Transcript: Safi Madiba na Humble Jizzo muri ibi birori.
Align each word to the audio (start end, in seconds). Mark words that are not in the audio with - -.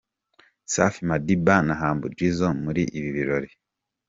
Safi 0.73 1.01
Madiba 1.09 1.55
na 1.67 1.73
Humble 1.81 2.11
Jizzo 2.17 2.47
muri 2.63 2.81
ibi 2.97 3.09
birori. 3.15 3.49